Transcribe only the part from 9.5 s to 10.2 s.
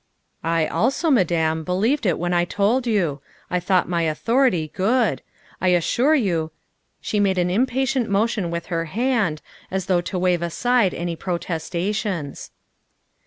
as though to